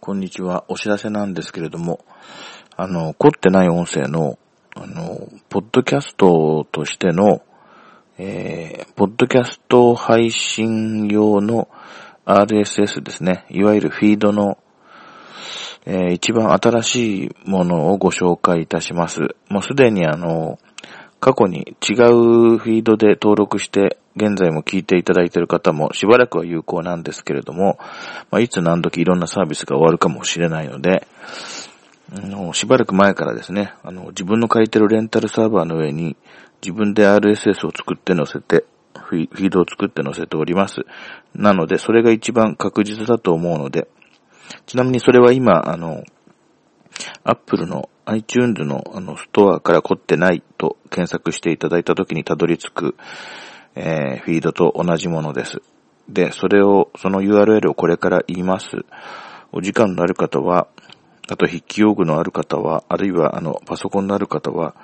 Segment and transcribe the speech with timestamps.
[0.00, 0.64] こんにちは。
[0.68, 2.04] お知らせなんですけれども、
[2.76, 4.38] あの、凝ってない音声の、
[4.76, 7.42] あの、ポッドキャストとしての、
[8.16, 11.68] えー、ポッドキャスト配信用の
[12.24, 13.44] RSS ですね。
[13.50, 14.58] いわゆるフィードの、
[15.84, 19.34] えー、一番新しいものをご紹介いたします。
[19.48, 20.60] もうすでにあの、
[21.18, 27.78] 過去に違うフィードで登録して、現在も聞いていただいている方もしばらくは有効なんですけれども、
[28.30, 31.06] まあ、いつ何時いろんなサービスが終わるかもしれないので、
[32.12, 36.16] あのしばらく前からですね、あの、自分の書いてるレンタルサーバーの上に
[36.62, 38.64] 自分で RSS を作って載せて、
[38.94, 40.82] フィードを作って載せております。
[41.34, 43.88] なので、それが一番確実だと思うので、
[44.66, 46.04] ちなみにそれは今、あの、
[47.24, 52.96] Apple の iTunes のあのストアから凝ってないと検索していただいたときにたどり着く、
[53.80, 55.62] えー、フィードと同じものです。
[56.08, 58.66] で、それを、その URL をこれから言います。
[59.52, 60.66] お時間のある方は、
[61.30, 64.74] あと筆記用具のある方は、あるいはあの、パソコンのある方は、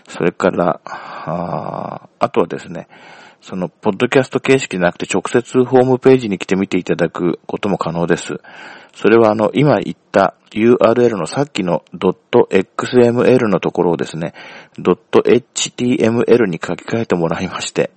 [0.07, 2.87] それから、ああとはですね、
[3.41, 8.41] その、ポッドキャスト形式じゃなくて直接ホームページに来て見ていただくことも可能です。
[8.93, 14.33] それはあの、今言った URL のさっきの .xml のところをですね、
[14.77, 17.91] .html に書き換えてもらいまして、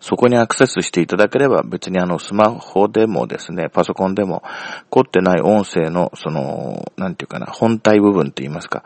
[0.00, 4.42] そこにアクセスしていただければ別にあのスマホでもですね、パソコンでも
[4.90, 8.84] 凝ってない音声のその、なんていうかな、本体部分と言いますか、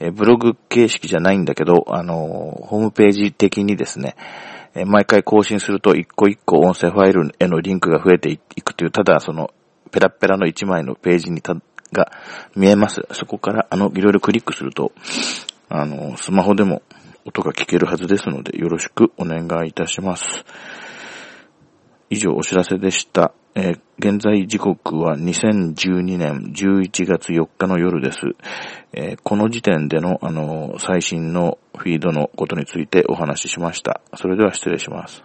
[0.00, 2.16] えブログ形式じゃないんだけど、あの、
[2.66, 4.16] ホームページ的にですね、
[4.74, 9.50] え毎回更新すると一個一個音声ファイルへのリンクが増えていくという、ただその、
[9.90, 11.56] ペラペラの一枚のページにた、
[11.92, 12.12] が
[12.54, 13.06] 見えます。
[13.12, 14.92] そこから、あの、いろいろクリックすると、
[15.68, 16.82] あの、スマホでも
[17.24, 20.44] 音が聞けるはずですので、よろしくお願いいたします。
[22.10, 23.32] 以上お知らせでした。
[23.54, 28.18] えー、現在時刻は2012年11月4日の夜です。
[28.92, 34.00] えー、この時点での、あの、最新のフィードのことについてお話ししました。
[34.14, 35.22] それでは失礼します。